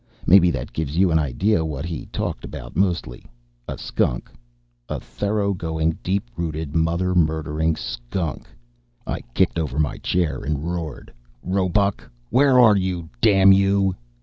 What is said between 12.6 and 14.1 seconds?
you, damn you?"